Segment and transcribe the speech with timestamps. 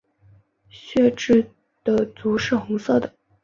[0.67, 1.45] 血雉
[1.83, 3.13] 的足是红色的。